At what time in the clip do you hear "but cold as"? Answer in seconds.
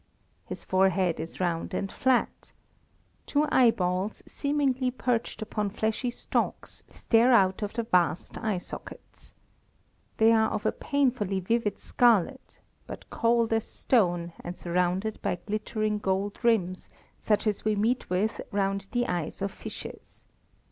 12.87-13.67